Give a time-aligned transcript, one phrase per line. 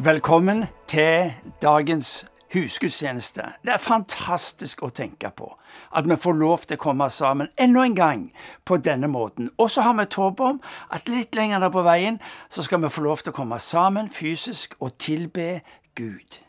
[0.00, 1.32] Velkommen til
[1.62, 3.42] dagens husgudstjeneste.
[3.60, 5.50] Det er fantastisk å tenke på
[5.98, 8.22] at vi får lov til å komme sammen enda en gang
[8.64, 9.50] på denne måten.
[9.60, 12.16] Og så har vi et håp om at litt lenger ned på veien
[12.48, 15.60] så skal vi få lov til å komme sammen fysisk og tilbe
[15.98, 16.40] Gud.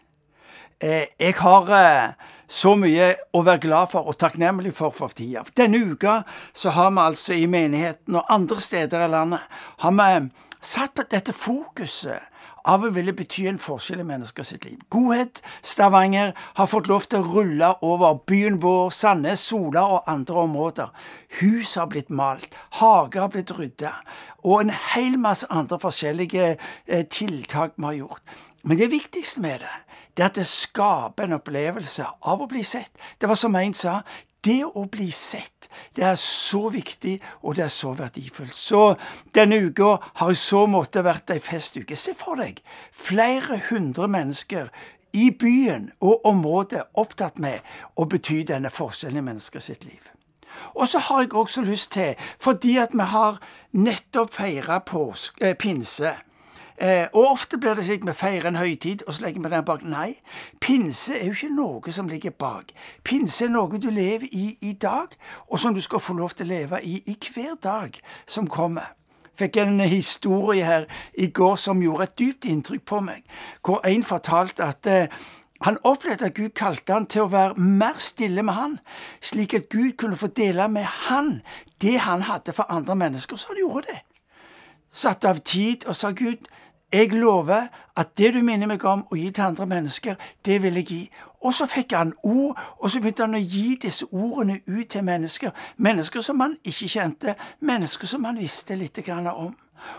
[0.80, 2.16] Eh, jeg har eh,
[2.48, 5.44] så mye å være glad for og takknemlig for for tida.
[5.60, 6.22] Denne uka
[6.54, 9.44] så har vi altså i menigheten og andre steder i landet
[9.84, 10.30] har vi
[10.62, 12.31] satt på dette fokuset
[12.68, 14.80] av å ville bety en forskjell i mennesker sitt liv.
[14.94, 20.46] Godhet Stavanger har fått lov til å rulle over byen vår, Sandnes, Sola og andre
[20.46, 20.92] områder.
[21.40, 23.94] Hus har blitt malt, hager har blitt rydda,
[24.44, 28.40] og en hel masse andre forskjellige eh, tiltak vi har gjort.
[28.64, 29.78] Men det viktigste med det,
[30.18, 32.92] det er at det skaper en opplevelse av å bli sett.
[33.18, 34.02] Det var som en sa,
[34.46, 38.56] det å bli sett, det er så viktig, og det er så verdifullt.
[38.56, 38.96] Så
[39.36, 41.96] denne uka har i så måte vært ei festuke.
[41.96, 44.72] Se for deg flere hundre mennesker
[45.14, 47.60] i byen og området opptatt med
[48.00, 50.02] å bety denne forskjellen i mennesker sitt liv.
[50.76, 53.40] Og så har jeg også lyst til, fordi at vi har
[53.72, 54.82] nettopp feira
[55.42, 56.16] eh, pinse
[56.82, 59.66] Eh, og ofte blir det slik vi feirer en høytid, og så legger vi den
[59.66, 59.84] bak.
[59.86, 60.16] Nei,
[60.60, 62.72] pinse er jo ikke noe som ligger bak.
[63.06, 65.14] Pinse er noe du lever i i dag,
[65.48, 68.96] og som du skal få lov til å leve i i hver dag som kommer
[69.42, 73.22] fikk en historie her i går som gjorde et dypt inntrykk på meg,
[73.66, 75.22] hvor en fortalte at eh,
[75.66, 78.78] han opplevde at Gud kalte han til å være mer stille med han,
[79.22, 81.42] slik at Gud kunne få dele med han
[81.82, 83.38] det han hadde for andre mennesker.
[83.38, 84.00] Så han gjorde det.
[84.92, 86.50] Satte av tid og sa Gud,
[86.94, 90.16] jeg lover at det du minner meg om å gi til andre mennesker,
[90.46, 91.02] det vil jeg gi.
[91.42, 95.04] Og så fikk han ord, og så begynte han å gi disse ordene ut til
[95.04, 95.52] mennesker.
[95.78, 99.56] Mennesker som han ikke kjente, mennesker som han visste litt om.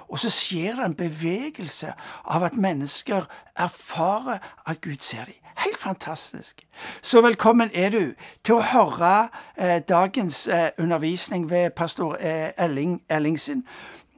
[0.09, 1.95] Og så skjer det en bevegelse
[2.25, 3.27] av at mennesker
[3.59, 5.35] erfarer at Gud ser dem.
[5.57, 6.63] Helt fantastisk.
[7.03, 13.03] Så velkommen er du til å høre eh, dagens eh, undervisning ved pastor eh, Elling,
[13.11, 13.67] Ellingsen.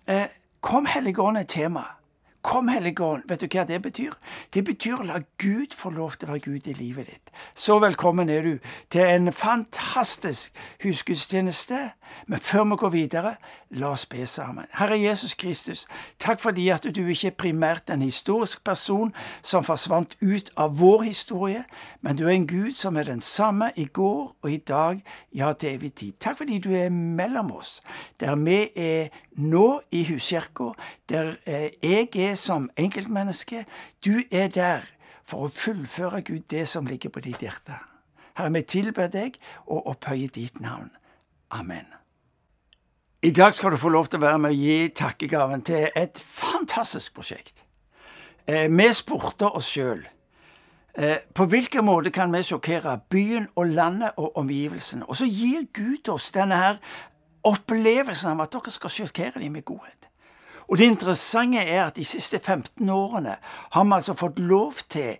[0.06, 0.28] Eh,
[0.60, 2.03] kom Helligånd er temaet.
[2.44, 3.22] Kom, Helligånd.
[3.24, 4.12] Vet du hva det betyr?
[4.52, 7.30] Det betyr la Gud få lov til å være Gud i livet ditt.
[7.56, 8.58] Så velkommen er du
[8.92, 10.52] til en fantastisk
[10.84, 11.78] husgudstjeneste.
[12.26, 13.34] Men før vi går videre,
[13.70, 14.66] la oss be sammen.
[14.78, 15.86] Herre Jesus Kristus,
[16.18, 21.02] takk fordi at du ikke er primært en historisk person som forsvant ut av vår
[21.08, 21.64] historie,
[22.00, 25.02] men du er en Gud som er den samme i går og i dag,
[25.34, 26.18] ja, til evig tid.
[26.20, 27.80] Takk fordi du er mellom oss,
[28.20, 30.72] der vi er nå i huskirka,
[31.08, 33.64] der eh, jeg er som enkeltmenneske.
[34.04, 34.86] Du er der
[35.24, 37.78] for å fullføre Gud det som ligger på ditt hjerte.
[38.34, 40.90] Herre, vi tilber deg og opphøyer ditt navn.
[41.54, 41.86] Amen.
[43.22, 46.18] I dag skal du få lov til å være med å gi takkegaven til et
[46.18, 47.62] fantastisk prosjekt.
[48.46, 50.02] Eh, vi spurte oss sjøl
[50.98, 55.06] eh, på hvilken måte kan vi sjokkere byen og landet og omgivelsene?
[55.06, 56.82] Og så gir Gud oss denne her
[57.46, 60.10] opplevelsen av at dere skal sjokkere dem med godhet.
[60.66, 63.38] Og det interessante er at de siste 15 årene
[63.70, 65.14] har vi altså fått lov til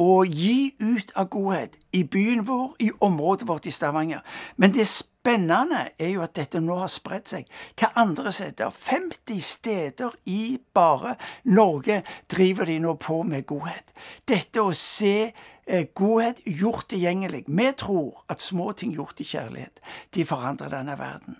[0.00, 4.22] å gi ut av godhet i byen vår, i området vårt i Stavanger.
[4.56, 4.86] Men det
[5.20, 7.48] spennende er jo at dette nå har spredt seg
[7.78, 8.72] til andre steder.
[8.72, 12.00] 50 steder i bare Norge
[12.30, 13.92] driver de nå på med godhet.
[14.28, 17.44] Dette å se eh, godhet gjort tilgjengelig.
[17.48, 21.36] Vi tror at små ting gjort i kjærlighet, de forandrer denne verden.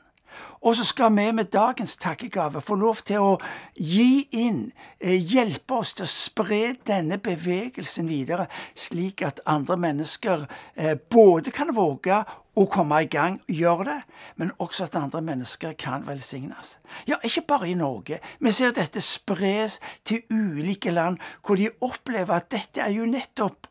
[0.60, 3.38] Og så skal vi med dagens takkegave få lov til å
[3.76, 10.46] gi inn, eh, hjelpe oss til å spre denne bevegelsen videre, slik at andre mennesker
[10.76, 12.24] eh, både kan våge
[12.56, 13.98] å komme i gang og gjøre det,
[14.36, 16.78] men også at andre mennesker kan velsignes.
[17.06, 18.20] Ja, ikke bare i Norge.
[18.40, 23.70] Vi ser dette spres til ulike land, hvor de opplever at dette er jo nettopp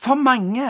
[0.00, 0.68] for mange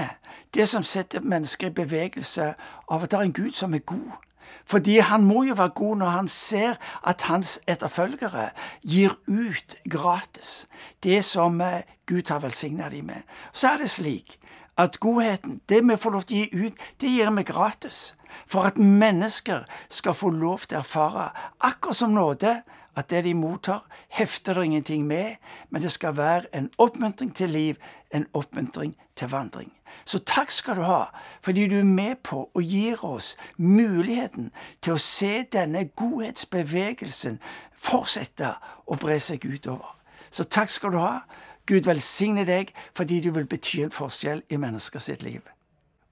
[0.54, 2.54] det som setter mennesker i bevegelse
[2.90, 4.29] av at det er en Gud som er god
[4.66, 8.50] fordi han må jo være god når han ser at hans etterfølgere
[8.82, 10.66] gir ut gratis
[11.02, 13.22] det som eh, Gud har velsigna dem med.
[13.52, 14.38] Så er det slik
[14.78, 18.14] at godheten, det vi får lov til å gi ut, det gir vi gratis.
[18.46, 21.30] For at mennesker skal få lov til å erfare,
[21.60, 22.60] akkurat som nåde,
[23.00, 25.36] at det de mottar, hefter det ingenting med,
[25.70, 27.74] men det skal være en oppmuntring til liv,
[28.14, 29.72] en oppmuntring til vandring.
[30.04, 31.04] Så takk skal du ha,
[31.42, 34.50] fordi du er med på og gir oss muligheten
[34.82, 37.40] til å se denne godhetsbevegelsen
[37.74, 38.54] fortsette
[38.86, 39.96] å bre seg utover.
[40.30, 41.14] Så takk skal du ha.
[41.66, 45.40] Gud velsigne deg fordi du vil bety en forskjell i mennesker sitt liv.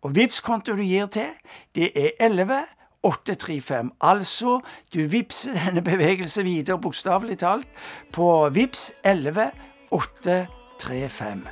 [0.03, 1.31] Og Vipps-konto du gir til,
[1.75, 3.93] det er 11 835.
[4.01, 4.59] Altså,
[4.95, 7.69] du vippser denne bevegelsen videre, bokstavelig talt,
[8.13, 9.51] på Vips 11
[9.91, 11.49] 835.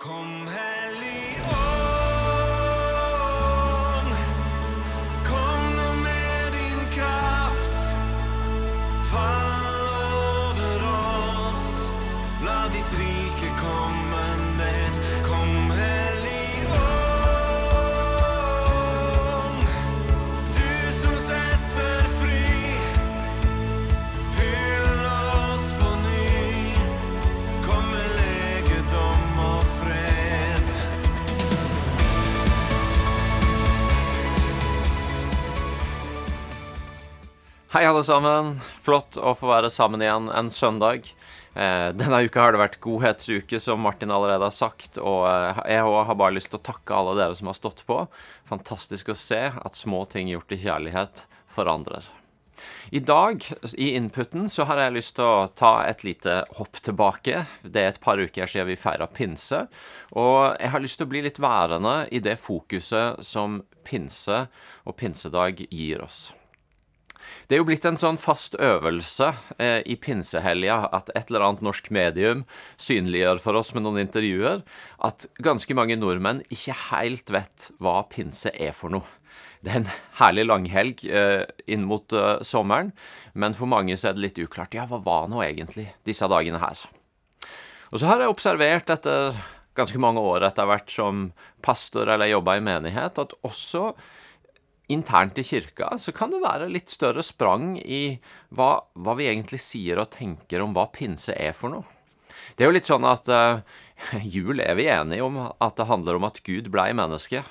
[0.00, 0.75] Kom Hellig
[37.66, 38.52] Hei, alle sammen.
[38.78, 41.08] Flott å få være sammen igjen en søndag.
[41.58, 45.00] Eh, denne uka har det vært godhetsuke, som Martin allerede har sagt.
[45.02, 48.04] Og eh, jeg har bare lyst til å takke alle dere som har stått på.
[48.46, 52.06] Fantastisk å se at små ting gjort i kjærlighet forandrer.
[52.94, 53.42] I dag,
[53.74, 57.42] i inputen, så har jeg lyst til å ta et lite hopp tilbake.
[57.66, 59.64] Det er et par uker siden vi feira pinse.
[60.14, 64.44] Og jeg har lyst til å bli litt værende i det fokuset som pinse
[64.86, 66.28] og pinsedag gir oss.
[67.46, 69.32] Det er jo blitt en sånn fast øvelse
[69.62, 72.44] eh, i pinsehelga at et eller annet norsk medium
[72.80, 74.64] synliggjør for oss med noen intervjuer
[75.06, 79.06] at ganske mange nordmenn ikke helt vet hva pinse er for noe.
[79.64, 79.90] Det er en
[80.20, 82.92] herlig langhelg eh, inn mot eh, sommeren,
[83.34, 84.76] men for mange så er det litt uklart.
[84.76, 86.86] Ja, hva var nå egentlig disse dagene her?
[87.92, 89.36] Og så har jeg observert etter
[89.76, 91.30] ganske mange år etter hvert som
[91.64, 93.90] pastor eller jobba i menighet, at også
[94.92, 98.18] internt i kirka så kan det være litt større sprang i
[98.54, 101.86] hva, hva vi egentlig sier og tenker om hva pinse er for noe.
[102.56, 103.60] Det er jo litt sånn at uh,
[104.36, 107.42] jul er vi enige om at det handler om at Gud blei menneske.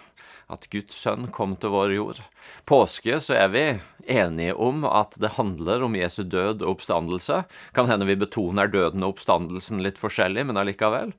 [0.45, 2.21] At Guds sønn kom til vår jord.
[2.69, 3.63] Påske så er vi
[4.05, 7.41] enige om at det handler om Jesu død og oppstandelse.
[7.73, 11.15] Kan hende vi betoner døden og oppstandelsen litt forskjellig, men allikevel.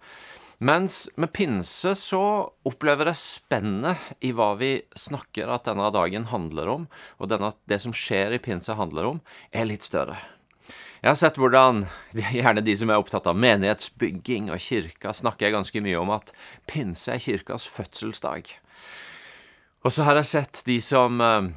[0.58, 2.23] Mens med pinse så
[2.64, 6.87] opplever jeg spennet i hva vi snakker at denne dagen handler om,
[7.20, 9.20] og denne, det som skjer i pinse handler om,
[9.53, 10.17] er litt større.
[11.03, 11.85] Jeg har sett hvordan
[12.38, 16.32] gjerne de som er opptatt av menighetsbygging og kirka, snakker ganske mye om at
[16.70, 18.56] pinse er kirkas fødselsdag.
[19.85, 21.52] Og så har jeg sett de som eh,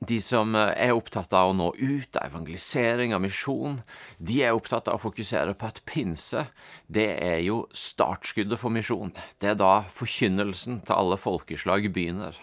[0.00, 3.80] de som eh, er opptatt av å nå ut, av evangelisering, av misjon,
[4.18, 6.44] de er opptatt av å fokusere på at pinse,
[6.86, 9.14] det er jo startskuddet for misjon.
[9.40, 12.38] Det er da forkynnelsen til alle folkeslag begynner.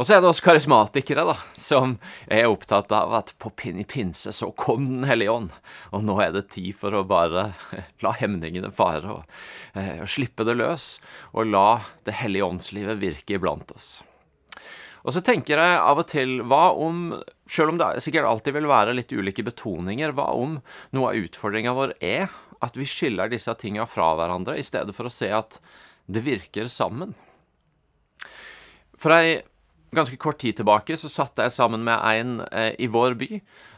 [0.00, 4.32] Og så er det oss karismatikere, da, som er opptatt av at på i pinse
[4.32, 5.50] så kom Den hellige ånd,
[5.92, 7.52] og nå er det tid for å bare
[8.04, 9.36] la hemningene fare og,
[9.74, 10.96] eh, og slippe det løs,
[11.32, 14.00] og la Det hellige åndslivet virke iblant oss.
[15.02, 17.10] Og så tenker jeg av og til, hva om,
[17.50, 20.60] selv om det sikkert alltid vil være litt ulike betoninger, hva om
[20.94, 22.28] noe av utfordringa vår er
[22.62, 25.58] at vi skiller disse tinga fra hverandre, i stedet for å se at
[26.06, 27.16] det virker sammen?
[28.98, 29.42] For ei
[29.92, 33.28] ganske kort tid tilbake så satt jeg sammen med en eh, i vår by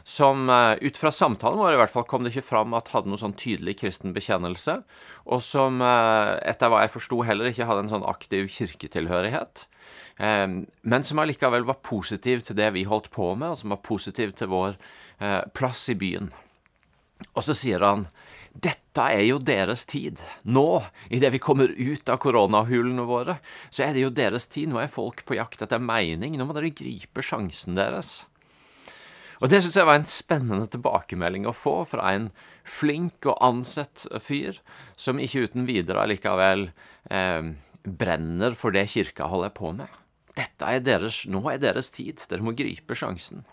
[0.07, 3.11] som eh, ut fra samtalen vår i hvert fall kom det ikke fram at hadde
[3.11, 4.77] noen sånn tydelig kristen bekjennelse,
[5.27, 9.67] og som eh, etter hva jeg forsto heller ikke hadde en sånn aktiv kirketilhørighet.
[10.17, 10.47] Eh,
[10.81, 14.35] men som allikevel var positiv til det vi holdt på med, og som var positiv
[14.37, 14.77] til vår
[15.19, 16.31] eh, plass i byen.
[17.33, 18.07] Og så sier han
[18.55, 20.21] dette er jo deres tid.
[20.47, 20.79] Nå,
[21.11, 23.35] idet vi kommer ut av koronahulene våre,
[23.67, 24.69] så er det jo deres tid.
[24.71, 26.37] Nå er folk på jakt etter mening.
[26.39, 28.21] Nå må dere gripe sjansen deres.
[29.43, 32.29] Og det syns jeg var en spennende tilbakemelding å få fra en
[32.63, 34.61] flink og ansett fyr,
[34.95, 36.69] som ikke uten videre allikevel
[37.11, 37.51] eh,
[37.83, 39.91] brenner for det kirka holder på med.
[40.35, 42.19] Dette er deres, nå er deres tid.
[42.29, 43.45] Dere må gripe sjansen.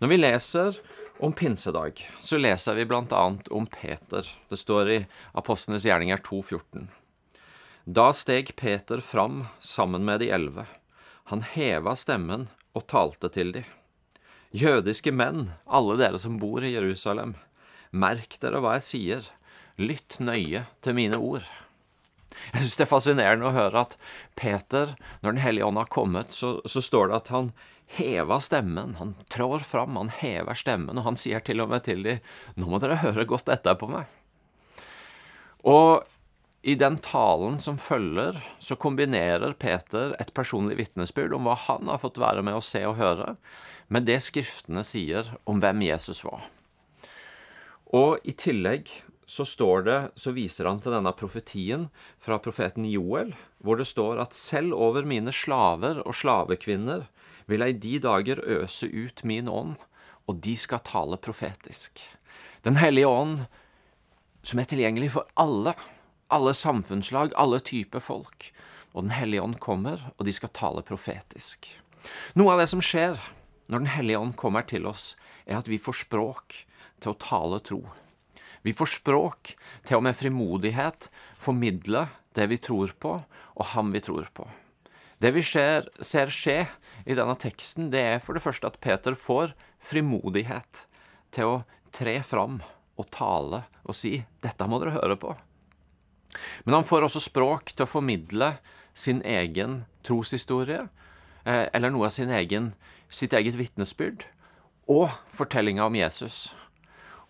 [0.00, 0.78] Når vi leser
[1.20, 4.26] om pinsedag, så leser vi annet om Peter.
[4.48, 6.88] Det står i Apostlenes gjerninger 2,14.
[7.84, 10.66] Da steg Peter fram sammen med de elleve.
[11.30, 13.64] Han heva stemmen og talte til de.
[14.50, 17.34] Jødiske menn, alle dere som bor i Jerusalem,
[17.90, 19.28] merk dere hva jeg sier,
[19.78, 21.46] lytt nøye til mine ord.
[22.52, 23.98] Jeg syns det er fascinerende å høre at
[24.38, 27.52] Peter, når Den hellige ånd har kommet, så, så står det at han
[27.98, 28.94] heva stemmen.
[29.00, 32.22] Han trår fram, han hever stemmen, og han sier til og med til dem
[32.54, 34.06] Nå må dere høre godt etter på meg.
[35.66, 36.06] Og
[36.62, 42.00] i den talen som følger, så kombinerer Peter et personlig vitnesbyrd om hva han har
[42.02, 43.34] fått være med å se og høre,
[43.88, 46.44] med det Skriftene sier om hvem Jesus var.
[47.96, 48.92] Og i tillegg
[49.30, 49.46] så
[49.86, 51.86] det, så viser han til denne profetien
[52.18, 53.30] fra profeten Joel,
[53.62, 57.06] hvor det står at selv over mine slaver og slavekvinner
[57.46, 59.76] vil jeg i de dager øse ut min ånd,
[60.26, 62.02] og de skal tale profetisk.
[62.66, 63.46] Den hellige ånd
[64.42, 65.76] som er tilgjengelig for alle.
[66.30, 68.50] Alle samfunnslag, alle typer folk.
[68.94, 71.70] Og Den hellige ånd kommer, og de skal tale profetisk.
[72.34, 73.18] Noe av det som skjer
[73.70, 75.14] når Den hellige ånd kommer til oss,
[75.46, 76.64] er at vi får språk
[77.00, 77.84] til å tale tro.
[78.62, 79.54] Vi får språk
[79.88, 81.08] til å med frimodighet
[81.40, 84.46] formidle det vi tror på, og ham vi tror på.
[85.20, 86.62] Det vi ser, ser skje
[87.04, 89.52] i denne teksten, det er for det første at Peter får
[89.84, 90.86] frimodighet
[91.34, 91.58] til å
[91.92, 92.60] tre fram
[93.00, 95.36] og tale og si 'dette må dere høre på'.
[96.64, 98.58] Men han får også språk til å formidle
[98.94, 100.88] sin egen troshistorie,
[101.44, 102.74] eh, eller noe av sin egen,
[103.08, 104.24] sitt eget vitnesbyrd,
[104.88, 106.54] og fortellinga om Jesus.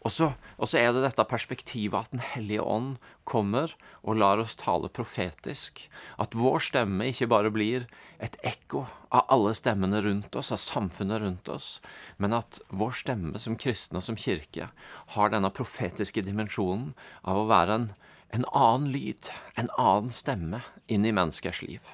[0.00, 0.30] Og så,
[0.78, 2.96] er det dette perspektivet at Den hellige ånd
[3.28, 5.82] kommer og lar oss tale profetisk.
[6.16, 7.84] At vår stemme ikke bare blir
[8.18, 11.80] et ekko av alle stemmene rundt oss, av samfunnet rundt oss,
[12.16, 14.70] men at vår stemme som kristne og som kirke
[15.16, 17.88] har denne profetiske dimensjonen av å være en,
[18.32, 21.92] en annen lyd, en annen stemme inn i menneskers liv.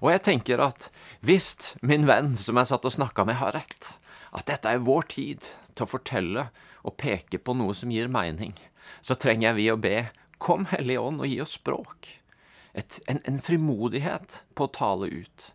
[0.00, 0.90] Og jeg tenker at
[1.26, 3.94] hvis min venn som jeg satt og snakka med, har rett,
[4.32, 6.48] at dette er vår tid til å fortelle
[6.86, 8.54] og peke på noe som gir mening,
[9.02, 10.08] så trenger vi å be
[10.42, 12.10] Kom, Hellige Ånd, og gi oss språk.
[12.76, 15.50] Et, en, en frimodighet på å tale ut.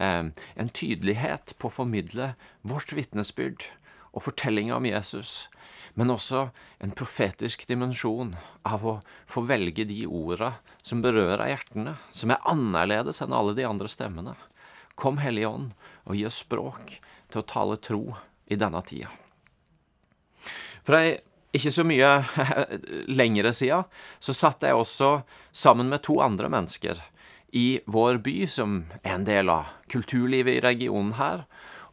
[0.00, 2.32] Eh, en tydelighet på å formidle
[2.64, 3.68] vårt vitnesbyrd
[4.14, 5.50] og fortellinga om Jesus.
[5.94, 6.48] Men også
[6.82, 8.32] en profetisk dimensjon
[8.66, 8.96] av å
[9.30, 14.34] få velge de orda som berører hjertene, som er annerledes enn alle de andre stemmene.
[14.94, 15.74] Kom, Hellige Ånd,
[16.04, 16.96] og gi oss språk
[17.32, 18.02] til å tale tro
[18.46, 19.10] i denne tida.
[20.84, 21.14] For ei
[21.54, 22.08] ikke så mye
[23.20, 23.84] lengre sida
[24.18, 25.20] så satt jeg også
[25.54, 26.98] sammen med to andre mennesker
[27.54, 31.44] i vår by, som er en del av kulturlivet i regionen her,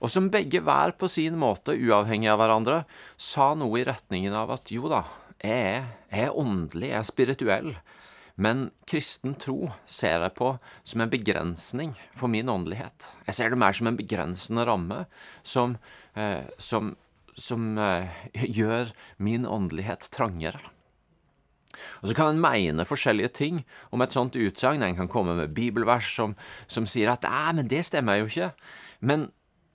[0.01, 2.79] og som begge hver på sin måte, uavhengig av hverandre,
[3.13, 5.03] sa noe i retningen av at jo da,
[5.38, 7.70] jeg er, jeg er åndelig, jeg er spirituell,
[8.42, 13.12] men kristen tro ser jeg på som en begrensning for min åndelighet.
[13.28, 15.04] Jeg ser det mer som en begrensende ramme
[15.46, 15.78] som,
[16.18, 16.96] eh, som
[17.36, 20.60] som eh, gjør min åndelighet trangere.
[22.02, 23.62] Og Så kan en mene forskjellige ting
[23.96, 24.84] om et sånt utsagn.
[24.84, 26.36] En kan komme med bibelvers som,
[26.68, 28.52] som sier at 'æ, men det stemmer jo ikke.
[29.00, 29.32] Men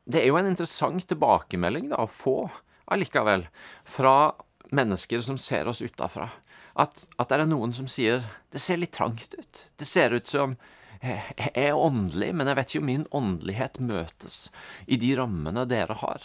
[0.07, 2.51] det er jo en interessant tilbakemelding da, å få
[2.93, 3.49] allikevel
[3.85, 4.35] fra
[4.71, 6.29] mennesker som ser oss utafra.
[6.76, 9.62] At, at det er noen som sier det ser litt trangt ut.
[9.76, 10.56] Det ser ut som
[11.00, 14.38] jeg er åndelig, men jeg vet ikke om min åndelighet møtes
[14.87, 16.25] i de rammene dere har.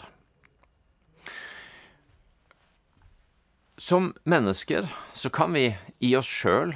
[3.81, 5.72] Som mennesker så kan vi
[6.05, 6.75] i oss sjøl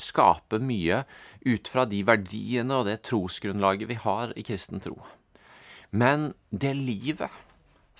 [0.00, 1.04] skape mye
[1.46, 4.96] ut fra de verdiene og det trosgrunnlaget vi har i kristen tro.
[5.90, 7.30] Men det livet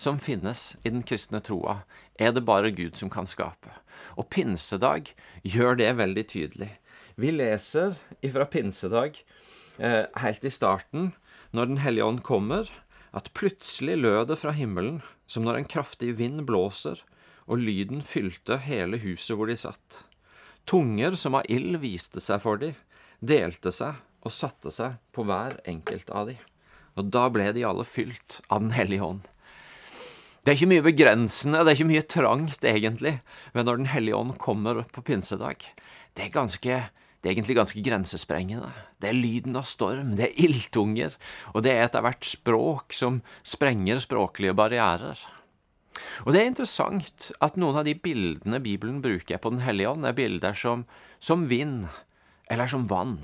[0.00, 1.82] som finnes i den kristne troa,
[2.16, 3.72] er det bare Gud som kan skape.
[4.16, 5.12] Og pinsedag
[5.44, 6.70] gjør det veldig tydelig.
[7.20, 9.18] Vi leser ifra pinsedag
[9.76, 11.12] eh, helt i starten,
[11.52, 12.70] når Den hellige ånd kommer,
[13.12, 17.02] at plutselig lød det fra himmelen som når en kraftig vind blåser,
[17.50, 20.04] og lyden fylte hele huset hvor de satt.
[20.64, 22.70] Tunger som av ild viste seg for de,
[23.20, 26.38] delte seg og satte seg på hver enkelt av de.
[26.96, 29.28] Og da ble de alle fylt av Den hellige ånd.
[30.40, 33.18] Det er ikke mye begrensende, det er ikke mye trangt, egentlig,
[33.52, 35.66] men når Den hellige ånd kommer på pinsedag.
[36.16, 36.78] Det er, ganske,
[37.20, 38.70] det er egentlig ganske grensesprengende.
[38.96, 41.18] Det er lyden av storm, det er ildtunger,
[41.52, 45.20] og det er etter hvert språk som sprenger språklige barrierer.
[46.24, 50.08] Og det er interessant at noen av de bildene Bibelen bruker på Den hellige ånd,
[50.08, 50.86] er bilder som,
[51.20, 51.84] som vind,
[52.48, 53.18] eller som vann.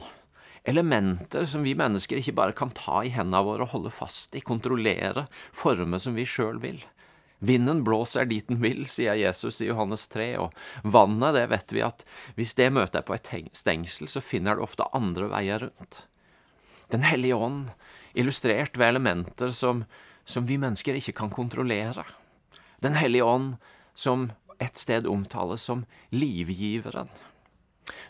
[0.68, 4.44] Elementer som vi mennesker ikke bare kan ta i hendene våre og holde fast i,
[4.44, 6.82] kontrollere, forme som vi sjøl vil.
[7.38, 11.84] Vinden blåser dit den vil, sier Jesus i Johannes 3, og vannet, det vet vi
[11.84, 12.04] at
[12.38, 16.06] hvis det møter på et stengsel, så finner det ofte andre veier rundt.
[16.92, 17.70] Den hellige ånd,
[18.14, 19.84] illustrert ved elementer som,
[20.24, 22.06] som vi mennesker ikke kan kontrollere.
[22.80, 23.56] Den hellige ånd,
[23.94, 24.30] som
[24.62, 27.10] et sted omtales som livgiveren.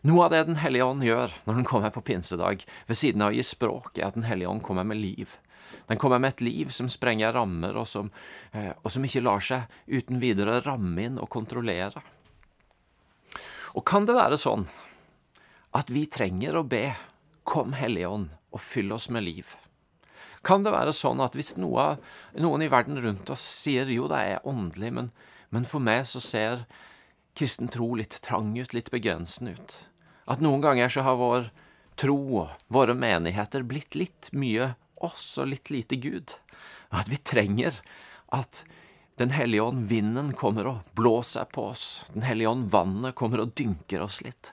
[0.07, 3.33] Noe av det Den hellige ånd gjør når den kommer på pinsedag, ved siden av
[3.33, 5.37] å gi språk, er at Den hellige ånd kommer med liv.
[5.87, 8.11] Den kommer med et liv som sprenger rammer, og som,
[8.53, 12.03] eh, og som ikke lar seg uten videre ramme inn og kontrollere.
[13.77, 14.67] Og kan det være sånn
[15.77, 16.97] at vi trenger å be
[17.47, 19.55] Kom, Hellige Ånd, og fyll oss med liv?
[20.43, 21.97] Kan det være sånn at hvis noe,
[22.35, 25.11] noen i verden rundt oss sier jo, det er åndelig, men,
[25.55, 26.65] men for meg så ser
[27.39, 29.77] kristen tro litt trang ut, litt begrensende ut?
[30.27, 31.51] At noen ganger så har vår
[31.99, 36.37] tro og våre menigheter blitt litt mye oss og litt lite Gud.
[36.95, 37.81] At vi trenger
[38.35, 38.65] at
[39.17, 42.05] Den hellige ånd, vinden kommer og blåser på oss.
[42.13, 44.51] Den hellige ånd, vannet kommer og dynker oss litt.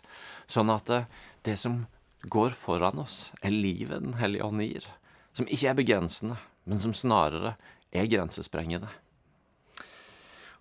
[0.47, 1.01] Sånn at det,
[1.43, 1.81] det som
[2.31, 4.87] går foran oss, er livet Den hellige ånd gir.
[5.35, 7.57] Som ikke er begrensende, men som snarere
[7.91, 8.87] er grensesprengende.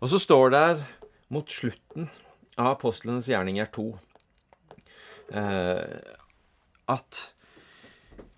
[0.03, 0.83] Og så står det her
[1.31, 2.11] mot slutten
[2.59, 3.87] av apostlenes gjerninger 2
[5.39, 5.95] eh,
[6.91, 7.21] at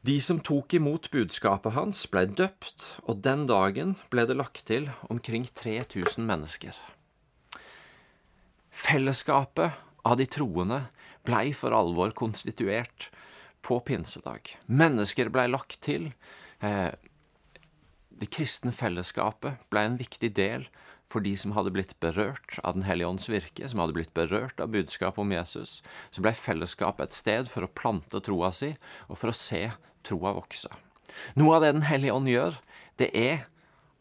[0.04, 4.90] de som tok imot budskapet hans, ble døpt, og den dagen ble det lagt til
[5.08, 6.76] omkring 3000 mennesker.
[8.68, 10.82] Fellesskapet av de troende
[11.24, 13.08] blei for alvor konstituert
[13.64, 14.50] på pinsedag.
[14.68, 16.10] Mennesker blei lagt til.
[16.60, 16.92] Eh,
[18.14, 20.68] det kristne fellesskapet blei en viktig del
[21.08, 24.60] for de som hadde blitt berørt av Den hellige ånds virke, som hadde blitt berørt
[24.60, 25.80] av budskapet om Jesus.
[26.12, 28.74] Så blei fellesskapet et sted for å plante troa si,
[29.08, 29.66] og for å se
[30.06, 30.70] troa vokse.
[31.38, 32.56] Noe av det Den hellige ånd gjør,
[33.00, 33.44] det er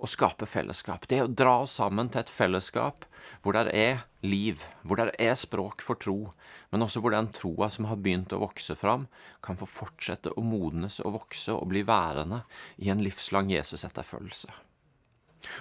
[0.03, 1.07] å skape fellesskap.
[1.07, 3.05] Det er å dra oss sammen til et fellesskap
[3.43, 6.33] hvor det er liv, hvor det er språk for tro,
[6.71, 9.07] men også hvor den troa som har begynt å vokse fram,
[9.43, 12.43] kan få fortsette å modnes og vokse og bli værende
[12.83, 14.51] i en livslang Jesus-etterfølgelse.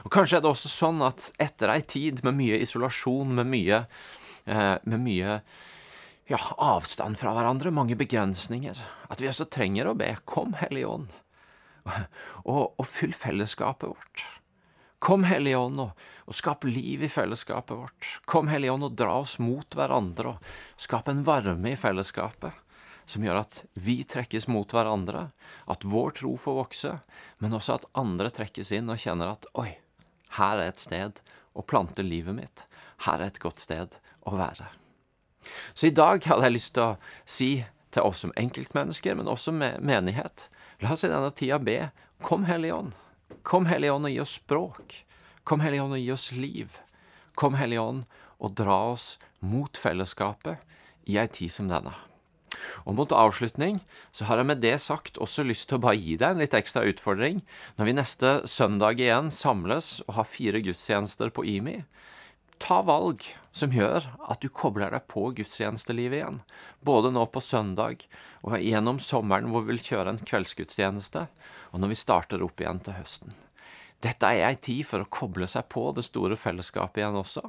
[0.06, 3.84] Og Kanskje er det også sånn at etter ei tid med mye isolasjon, med mye,
[4.46, 5.40] eh, med mye
[6.31, 8.79] ja, avstand fra hverandre, mange begrensninger,
[9.11, 11.11] at vi også trenger å be Kom, Hellige Ånd,
[12.45, 14.25] og, og fyll fellesskapet vårt.
[15.02, 18.11] Kom, Hellige Ånd, og, og skap liv i fellesskapet vårt.
[18.31, 22.61] Kom, Hellige Ånd, og dra oss mot hverandre, og skap en varme i fellesskapet
[23.12, 25.26] som gjør at vi trekkes mot hverandre,
[25.67, 26.93] at vår tro får vokse,
[27.43, 29.73] men også at andre trekkes inn og kjenner at oi,
[30.38, 31.19] her er et sted
[31.52, 32.67] å plante livet mitt.
[33.05, 34.71] Her er et godt sted å være.
[35.75, 37.50] Så i dag hadde jeg lyst til å si
[37.93, 40.49] til oss som enkeltmennesker, men også med menighet,
[40.81, 41.78] la oss i denne tida be
[42.23, 42.93] Kom, Hellige Ånd.
[43.43, 45.00] Kom, Hellige Ånd, og gi oss språk.
[45.43, 46.78] Kom, Hellige Ånd, og gi oss liv.
[47.35, 48.07] Kom, Hellige Ånd,
[48.39, 50.63] og dra oss mot fellesskapet
[51.11, 51.95] i ei tid som denne.
[52.87, 53.81] Og mot avslutning
[54.15, 56.55] så har jeg med det sagt også lyst til å bare gi deg en litt
[56.55, 57.41] ekstra utfordring
[57.78, 61.81] når vi neste søndag igjen samles og har fire gudstjenester på IMI.
[62.62, 66.36] Ta valg som gjør at du kobler deg på gudstjenestelivet igjen.
[66.86, 68.04] Både nå på søndag
[68.46, 71.25] og gjennom sommeren hvor vi vil kjøre en kveldsgudstjeneste,
[71.75, 73.34] og når vi starter opp igjen til høsten.
[74.02, 77.42] Dette er ei tid for å koble seg på det store fellesskapet igjen også,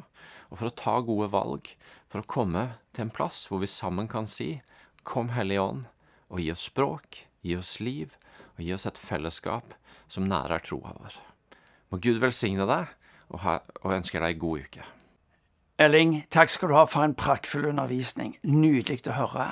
[0.50, 1.70] og for å ta gode valg,
[2.10, 4.56] for å komme til en plass hvor vi sammen kan si
[5.06, 5.86] Kom, Hellige Ånd,
[6.34, 8.18] og gi oss språk, gi oss liv,
[8.56, 9.78] og gi oss et fellesskap
[10.10, 11.22] som nærer troa vår.
[11.94, 12.94] Må Gud velsigne deg,
[13.30, 13.58] og, ha,
[13.94, 14.86] ønsker deg god uke.
[15.84, 18.38] Elling, takk skal du ha for en praktfull undervisning.
[18.48, 19.46] Nydelig å høre.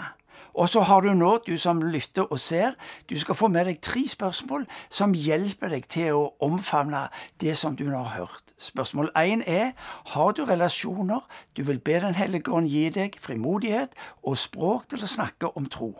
[0.54, 2.78] Og så har du nå, du som lytter og ser,
[3.10, 7.02] du skal få med deg tre spørsmål som hjelper deg til å omfavne
[7.44, 8.54] det som du nå har hørt.
[8.62, 9.74] Spørsmål én er
[10.13, 15.04] har du relasjoner du vil be Den hellige ånd gi deg frimodighet og språk til
[15.04, 15.94] å snakke om tro.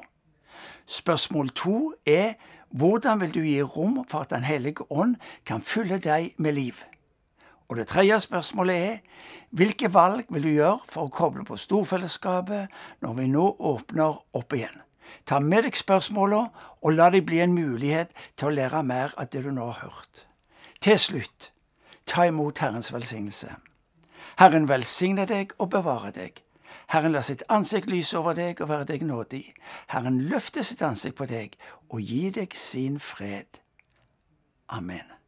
[0.86, 2.38] Spørsmål to er
[2.72, 6.86] hvordan vil du gi rom for at Den hellige ånd kan fylle deg med liv?
[7.72, 8.98] Og det tredje spørsmålet er
[9.56, 12.68] hvilke valg vil du gjøre for å koble på storfellesskapet
[13.00, 14.76] når vi nå åpner opp igjen?
[15.28, 16.52] Ta med deg spørsmålene,
[16.84, 19.88] og la dem bli en mulighet til å lære mer av det du nå har
[19.88, 20.26] hørt.
[20.84, 21.52] Til slutt,
[22.04, 23.56] ta imot Herrens velsignelse.
[24.40, 26.44] Herren velsigne deg og bevare deg.
[26.92, 29.46] Herren lar sitt ansikt lyse over deg og være deg nådig.
[29.96, 31.56] Herren løfter sitt ansikt på deg
[31.88, 33.64] og gir deg sin fred.
[34.68, 35.21] Amen.